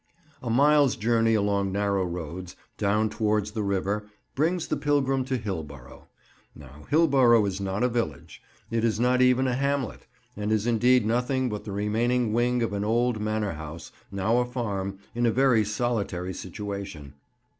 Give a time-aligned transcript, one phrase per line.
[0.41, 6.07] A mile's journey along narrow roads, down towards the river, brings the pilgrim to Hillborough.
[6.55, 8.41] Now Hillborough is not a village:
[8.71, 12.73] it is not even a hamlet, and is indeed nothing but the remaining wing of
[12.73, 17.13] an old manor house, now a farm, and in a very solitary situation.